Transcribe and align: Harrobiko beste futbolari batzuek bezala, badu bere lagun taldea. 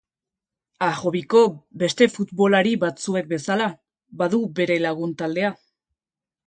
Harrobiko 0.85 1.41
beste 1.83 2.07
futbolari 2.15 2.73
batzuek 2.85 3.31
bezala, 3.35 3.69
badu 4.25 4.43
bere 4.61 4.81
lagun 4.89 5.19
taldea. 5.23 5.55